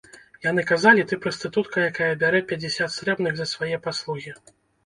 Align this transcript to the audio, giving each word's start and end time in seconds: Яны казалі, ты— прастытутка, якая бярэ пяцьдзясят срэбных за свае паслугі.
Яны 0.45 0.61
казалі, 0.71 1.03
ты— 1.11 1.19
прастытутка, 1.25 1.77
якая 1.91 2.09
бярэ 2.23 2.41
пяцьдзясят 2.53 2.97
срэбных 2.97 3.33
за 3.41 3.45
свае 3.55 3.75
паслугі. 3.89 4.31